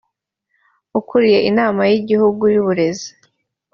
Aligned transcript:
ukuriye 0.99 1.39
inama 1.49 1.81
y’igihugu 1.89 2.43
y’uburezi 2.53 3.09